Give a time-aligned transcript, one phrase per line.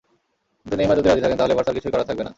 [0.61, 2.29] কিন্তু নেইমার যদি রাজি থাকেন, তাহলে বার্সার কিছুই করার থাকবে না।